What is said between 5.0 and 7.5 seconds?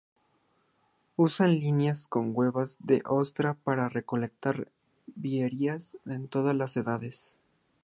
vieiras de todas las edades.